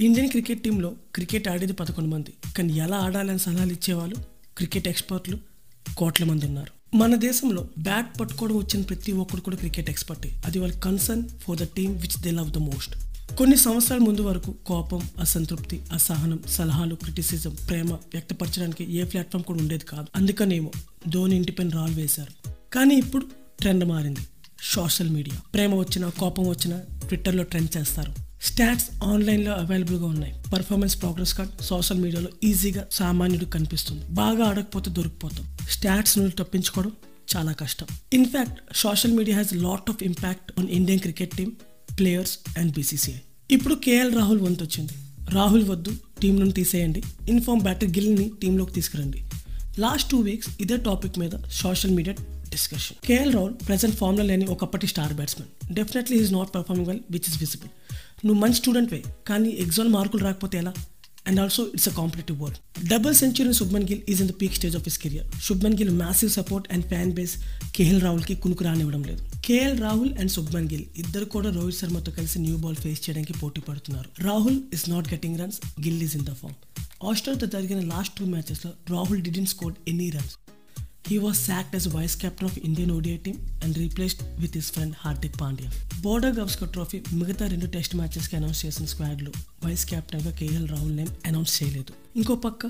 Indian 0.00 0.30
cricket 0.30 0.62
టీంలో 0.62 0.92
cricket 1.14 1.48
ఆడేది 1.48 1.72
పదకొండు 1.72 2.10
మంది. 2.10 2.32
కానీ 2.58 2.72
ఎలా 2.72 2.96
ఆడాలని 2.96 3.38
సలహాలు 3.38 3.72
ఇచ్చేవాళ్ళు? 3.72 4.16
క్రికెట్ 4.56 4.88
ఎక్స్పర్ట్లు 4.88 5.38
కోట్ల 5.96 6.24
మంది 6.24 6.46
ఉన్నారు. 6.46 6.96
మన 6.96 7.14
దేశంలో 7.14 7.68
బ్యాట్ 7.78 8.20
పట్టుకోవడం 8.20 8.56
వచ్చిన 8.56 8.82
ప్రతి 8.82 9.12
ఒక్కరు 9.12 9.40
కూడా 9.40 9.56
క్రికెట్ 9.56 9.90
ఎక్స్పర్టే. 9.90 10.42
అది 10.44 10.58
వాళ్ళ 10.58 10.78
concern 10.78 11.28
for 11.28 11.58
the 11.58 11.62
team 11.62 11.98
which 11.98 12.22
they 12.22 12.30
love 12.30 12.50
the 12.50 12.58
most. 12.58 12.96
కొన్ని 13.36 13.56
సంవత్సరాల 13.56 14.00
ముందు 14.00 14.20
వరకు 14.20 14.54
కోపం 14.66 15.00
అసంతృప్తి 15.18 15.80
అసహనం 15.92 16.40
సలహాలు 16.48 16.94
క్రిటిసిజం 16.94 17.56
ప్రేమ 17.68 17.92
వ్యక్తపరచడానికి 17.92 18.92
ఏ 18.92 19.04
ప్లాట్ఫామ్ 19.04 19.44
కూడా 19.44 19.58
ఉండేది 19.58 19.84
కాదు. 19.84 20.06
అందుకనేమో 20.16 20.70
ధోని 21.08 21.36
ఇంటిపైన 21.36 21.68
రాళ్ళు 21.68 21.96
వేశారు. 21.96 22.48
కానీ 22.72 22.94
ఇప్పుడు 22.94 23.26
ట్రెండ్ 23.60 23.84
మారింది. 23.84 24.20
Social 24.62 25.10
media. 25.10 25.40
ప్రేమ 25.54 25.74
వచ్చినా 25.74 26.08
కోపం 26.08 26.48
వచ్చినా 26.48 26.80
ట్విట్టర్లో 27.08 27.42
ట్రెండ్ 27.42 27.76
చేస్తారు. 27.76 28.29
స్టాట్స్ 28.42 29.04
ఆన్లైన్లో 29.04 29.52
అవైలబుల్గా 29.52 30.06
ఉన్నాయి. 30.06 30.34
పర్ఫార్మెన్స్ 30.52 31.00
ప్రోగ్రెస్ 31.00 31.34
కార్డ్ 31.34 31.62
సోషల్ 31.62 31.98
మీడియాలో 31.98 32.28
ఈజీగా 32.44 32.86
సామాన్యుడు 32.92 33.44
కనిపిస్తుంది. 33.44 34.06
బాగా 34.06 34.44
ఆడకపోతే 34.44 34.90
దొరికిపోతాం. 34.90 35.56
స్టాట్స్ 35.70 36.18
నుండి 36.18 36.32
తప్పించుకోవడం 36.32 36.92
చాలా 37.36 37.52
కష్టం. 37.52 37.86
In fact 38.12 38.76
social 38.76 39.12
media 39.12 39.36
has 39.36 39.54
lot 39.54 39.90
of 39.90 40.02
impact 40.02 40.60
on 40.60 40.68
Indian 40.68 41.00
cricket 41.00 41.36
team 41.36 41.52
players 41.98 42.38
and 42.58 42.72
BCCI 42.72 43.16
ఇప్పుడు 43.50 43.74
కేఎల్ 43.74 44.14
రాహుల్ 44.14 44.40
వంతు 44.40 44.64
వచ్చింది. 44.64 44.92
రాహుల్ 45.30 45.68
వద్దు 45.68 45.92
టీం 46.22 46.40
నుండి 46.40 46.54
తీసేయండి. 46.54 47.02
ఇన్ఫార్మ్ 47.28 47.62
బ్యాటర్ 47.62 47.88
గిల్ని 47.88 48.30
టీంలోకి 48.42 48.72
తీసుకురండి. 48.72 49.24
లాస్ట్ 49.78 50.10
టూ 50.10 50.18
వీక్స్ 50.18 50.48
ఇదే 50.60 50.76
టాపిక్ 50.76 51.18
మీద 51.18 51.30
social 51.50 51.90
media 51.90 52.14
discussion 52.50 53.06
KL 53.06 53.34
Rahul 53.34 53.54
present 53.68 53.96
ఫామ్లో 53.96 54.24
లేని 54.24 54.44
ఒకప్పటి 54.44 54.86
star 54.86 55.12
batsmen 55.12 55.74
definitely 55.74 56.16
is 56.18 56.32
not 56.32 56.54
performing 56.54 56.88
well 56.88 57.00
which 57.10 57.28
is 57.28 57.38
visible 57.40 57.68
నువ్వు 58.24 58.38
మంచి 58.40 58.58
స్టూడెంట్ 58.62 58.90
వే 58.94 59.00
కానీ 59.28 59.50
ఎగ్జామ్ 59.64 59.92
మార్కులు 59.96 60.22
రాకపోతే 60.28 60.56
ఎలా? 60.62 60.72
And 61.28 61.38
also 61.40 61.62
it's 61.76 61.88
a 61.88 61.92
competitive 61.98 62.36
world 62.42 62.58
double 62.92 63.14
century 63.14 63.52
Shubman 63.58 63.86
Gill 63.90 64.02
is 64.12 64.20
in 64.22 64.30
the 64.30 64.34
peak 64.42 64.54
stage 64.58 64.76
of 64.78 64.86
his 64.88 64.98
career 65.02 65.26
Shubman 65.48 65.76
Gill 65.80 65.90
massive 66.02 66.30
support 66.38 66.66
and 66.74 66.84
fan 66.92 67.12
base 67.18 67.34
KL 67.76 68.00
రాహుల్కి 68.06 68.34
కునుకు 68.44 68.64
రానివ్వడం 68.68 69.02
లేదు. 69.08 69.22
కేఎల్ 69.48 69.76
రాహుల్ 69.86 70.12
అండ్ 70.20 70.32
శుభ్మన్ 70.36 70.68
గిల్ 70.72 70.86
ఇద్దరు 71.02 71.24
కూడా 71.34 71.50
రోహిత్ 71.50 71.78
శర్మతో 71.80 72.12
కలిసి 72.18 72.38
న్యూ 72.46 72.56
బాల్ 72.56 72.78
ఫేస్ 72.84 73.02
చేయడానికి 73.06 73.34
పోటీ 73.42 73.60
పడుతున్నారు. 73.68 74.08
Rahul 74.28 74.58
is 74.78 74.86
not 74.90 75.08
getting 75.14 75.38
runs 75.42 75.60
Gill 75.86 76.02
is 76.08 76.16
in 76.20 76.26
the 76.30 76.34
form 76.40 76.56
ఆస్ట్రేలియాతో 77.10 77.46
జరిగిన 77.56 77.82
last 77.94 78.14
two 78.20 78.24
మ్యాచెస్లో 78.34 78.72
Rahul 78.94 79.22
didn't 79.28 79.50
score 79.54 79.74
any 79.88 80.08
runs 80.10 80.34
He 81.10 81.18
was 81.18 81.36
sacked 81.36 81.74
as 81.74 81.86
vice 81.86 82.14
captain 82.14 82.46
of 82.48 82.56
Indian 82.58 82.90
ODI 82.96 83.18
team 83.18 83.38
and 83.62 83.76
replaced 83.76 84.20
with 84.40 84.52
his 84.58 84.66
friend 84.74 84.92
Hardik 85.04 85.34
Pandya. 85.40 85.68
Border 86.04 86.34
Gavaskar 86.36 86.70
trophy 86.74 86.98
మిగతా 87.20 87.44
రెండు 87.52 87.68
test 87.76 87.94
మ్యాచెస్కి 88.00 88.34
announce 88.38 88.60
చేసిన 88.64 88.84
స్క్వాడ్లో 88.92 89.32
vice 89.64 89.84
కెప్టెన్గా 89.90 90.32
KL 90.40 90.68
Rahul 90.72 90.94
name 91.00 91.10
announce 91.30 91.54
చేయలేదు. 91.56 91.92
ఇంకో 92.20 92.34
పక్క 92.44 92.62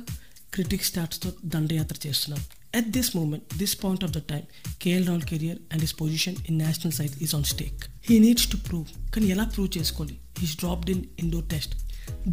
critic 0.54 0.86
స్టార్ట్స్తో 0.90 1.30
దండయాత్ర 1.54 1.98
చేస్తున్నారు 2.06 2.44
at 2.80 2.88
this 2.96 3.10
moment 3.18 3.44
this 3.62 3.76
point 3.82 4.06
of 4.08 4.14
the 4.16 4.22
time 4.32 4.46
KL 4.84 5.06
Rahul 5.10 5.26
career 5.32 5.58
and 5.72 5.84
his 5.86 5.94
position 6.02 6.38
in 6.48 6.58
national 6.64 6.96
side 7.00 7.14
is 7.26 7.34
on 7.40 7.46
stake 7.52 7.84
he 8.08 8.18
needs 8.26 8.48
to 8.54 8.60
prove 8.68 8.88
కానీ 9.16 9.28
ఎలా 9.36 9.46
ప్రూవ్ 9.56 9.70
చేసుకోవాలి? 9.78 10.16
He's 10.40 10.56
dropped 10.64 10.92
in 10.96 11.04
Indore 11.24 11.46
test 11.54 11.74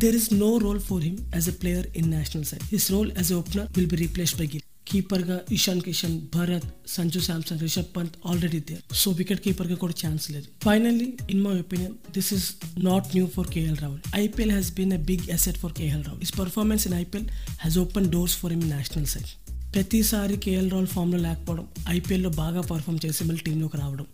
there 0.04 0.18
is 0.22 0.30
no 0.46 0.52
role 0.68 0.82
for 0.90 1.04
him 1.10 1.20
as 1.38 1.50
a 1.54 1.58
player 1.64 1.90
in 2.02 2.10
national 2.18 2.48
side 2.54 2.66
his 2.76 2.90
role 2.96 3.12
as 3.22 3.32
a 3.36 3.40
opener 3.44 3.70
will 3.78 3.92
be 3.96 4.00
replaced 4.06 4.40
by 4.44 4.50
Gill 4.56 4.67
కీపర్గా 4.88 5.38
Ishan 5.56 5.82
Kishan 5.86 6.16
Bharat 6.34 6.68
Sanju 6.90 7.22
Samson 7.26 7.60
Rishabh 7.64 7.90
Pant 7.96 8.16
already 8.30 8.60
there 8.68 8.84
so 9.02 9.12
wicket 9.20 9.42
కీపర్గా 9.46 9.78
కూడా 9.78 9.96
chance 10.02 10.26
లేదు 10.34 10.48
finally 10.66 11.08
in 11.34 11.42
my 11.46 11.56
opinion 11.64 11.96
this 12.16 12.30
is 12.38 12.46
not 12.86 13.08
new 13.16 13.26
for 13.36 13.50
KL 13.56 13.80
Rahul 13.84 14.02
IPL 14.22 14.54
has 14.54 14.72
been 14.78 14.94
a 14.94 15.02
big 15.10 15.26
asset 15.38 15.60
for 15.64 15.76
KL 15.80 16.04
Rahul 16.08 16.22
his 16.26 16.36
performance 16.40 16.86
in 16.90 16.98
IPL 17.00 17.28
has 17.58 17.78
open 17.84 18.10
doors 18.16 18.38
for 18.42 18.54
him 18.54 18.66
national 18.72 19.10
side 19.14 19.32
ప్రతిసారి 19.74 20.38
KL 20.46 20.70
Rahul 20.72 20.92
ఫామ్లో 20.94 21.20
లేకపోవడం 21.24 21.66
ఐపీఎల్లో 21.96 22.32
బాగా 22.38 22.62
perform 22.70 23.00
చేసి 23.06 23.24
మళ్ళీ 23.24 23.42
టీంలోకి 23.42 23.78
రావడం 23.78 24.08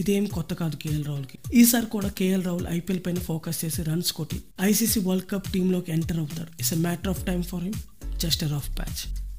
ఇదేం 0.00 0.24
కొత్త 0.34 0.54
కాదు 0.54 0.76
కేఎల్ 0.76 1.04
రాహుల్కి 1.04 1.36
ఈసారి 1.60 1.86
కూడా 1.92 2.08
కేఎల్ 2.18 2.44
రాహుల్ 2.44 2.66
ఐపీఎల్ 2.70 3.02
పైన 3.06 3.20
ఫోకస్ 3.28 3.58
చేసి 3.62 3.82
రన్స్ 3.82 4.10
కొట్టి 4.12 4.38
ఐసీసీ 4.62 5.00
వరల్డ్ 5.00 5.28
కప్ 5.30 5.48
టీంలోకి 5.52 5.92
ఎంటర్ 5.92 6.18
అవుతాడు. 6.18 6.50
It's 6.60 6.72
a 6.72 6.80
matter 6.80 7.10
of 7.10 7.22
time 7.24 7.44
for 7.44 7.62
him 7.62 7.78
just 8.24 8.42
a 8.44 8.50
rough 8.52 8.70
patch 8.78 9.00